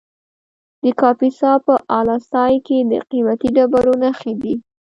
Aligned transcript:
د 0.83 0.85
کاپیسا 1.01 1.51
په 1.65 1.73
اله 1.99 2.17
سای 2.31 2.55
کې 2.67 2.77
د 2.91 2.93
قیمتي 3.11 3.49
ډبرو 3.55 3.93
نښې 4.03 4.33
دي. 4.41 4.53